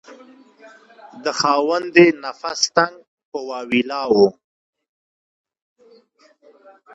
[1.23, 2.95] د خاوند یې نفس تنګ
[3.29, 4.27] په واویلا وو.